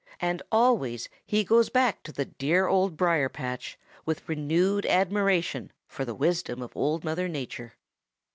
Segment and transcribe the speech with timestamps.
[0.19, 6.05] And always he goes back to the dear Old Briar patch with renewed admiration for
[6.05, 7.73] the wisdom of Old Mother Nature.